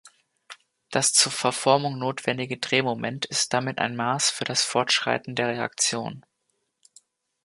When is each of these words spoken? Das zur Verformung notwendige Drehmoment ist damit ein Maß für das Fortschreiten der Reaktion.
Das 0.89 1.13
zur 1.13 1.31
Verformung 1.31 1.99
notwendige 1.99 2.57
Drehmoment 2.57 3.27
ist 3.27 3.53
damit 3.53 3.77
ein 3.77 3.95
Maß 3.95 4.31
für 4.31 4.45
das 4.45 4.63
Fortschreiten 4.63 5.35
der 5.35 5.49
Reaktion. 5.49 6.25